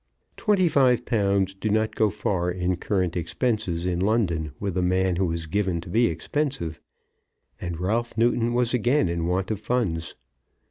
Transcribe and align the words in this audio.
Twenty 0.35 0.67
five 0.67 1.05
pounds 1.05 1.53
do 1.53 1.69
not 1.69 1.93
go 1.93 2.09
far 2.09 2.49
in 2.49 2.77
current 2.77 3.15
expenses 3.15 3.85
in 3.85 3.99
London 3.99 4.51
with 4.59 4.75
a 4.75 4.81
man 4.81 5.17
who 5.17 5.31
is 5.31 5.45
given 5.45 5.79
to 5.81 5.89
be 5.91 6.07
expensive, 6.07 6.81
and 7.61 7.79
Ralph 7.79 8.17
Newton 8.17 8.55
was 8.55 8.73
again 8.73 9.07
in 9.07 9.27
want 9.27 9.51
of 9.51 9.59
funds. 9.59 10.15